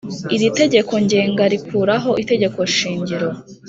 Iri 0.35 0.47
tegeko 0.59 0.93
ngenga 1.03 1.43
rikuraho 1.51 2.11
Itegeko 2.21 2.59
shingiro 2.75 3.29